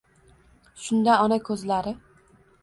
Shunda 0.85 1.19
ona 1.27 1.39
ko‘zlari 1.51 1.95